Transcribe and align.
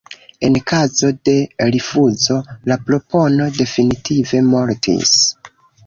En 0.47 0.55
kazo 0.71 1.09
de 1.29 1.35
rifuzo, 1.77 2.39
la 2.73 2.79
propono 2.91 3.53
definitive 3.61 4.45
mortis. 4.53 5.17